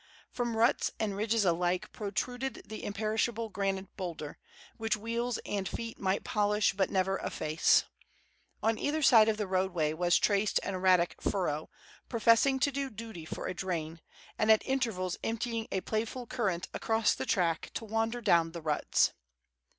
From 0.31 0.57
ruts 0.57 0.89
and 0.99 1.15
ridges 1.15 1.45
alike 1.45 1.91
protruded 1.91 2.63
the 2.65 2.83
imperishable 2.83 3.49
granite 3.49 3.95
boulder, 3.97 4.39
which 4.77 4.97
wheels 4.97 5.37
and 5.45 5.69
feet 5.69 5.99
might 5.99 6.23
polish 6.23 6.73
but 6.73 6.89
never 6.89 7.19
efface. 7.19 7.83
On 8.63 8.79
either 8.79 9.03
side 9.03 9.29
of 9.29 9.37
the 9.37 9.45
roadway 9.45 9.93
was 9.93 10.17
traced 10.17 10.59
an 10.63 10.73
erratic 10.73 11.21
furrow, 11.21 11.69
professing 12.09 12.57
to 12.61 12.71
do 12.71 12.89
duty 12.89 13.25
for 13.25 13.45
a 13.45 13.53
drain, 13.53 14.01
and 14.39 14.49
at 14.51 14.65
intervals 14.65 15.17
emptying 15.23 15.67
a 15.71 15.81
playful 15.81 16.25
current 16.25 16.67
across 16.73 17.13
the 17.13 17.27
track 17.27 17.69
to 17.75 17.85
wander 17.85 18.21
down 18.21 18.53
the 18.53 18.61
ruts. 18.63 19.11